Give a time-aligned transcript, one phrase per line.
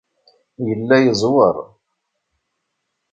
[0.67, 1.55] Yella yeẓweṛ.